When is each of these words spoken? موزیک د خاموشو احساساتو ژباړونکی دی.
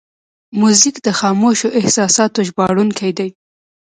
موزیک 0.59 0.95
د 1.05 1.09
خاموشو 1.19 1.67
احساساتو 1.79 2.39
ژباړونکی 2.47 3.11
دی. 3.17 3.29